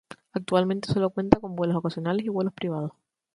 [0.33, 2.91] Actualmente sólo cuenta con vuelos ocasionales y vuelos privados.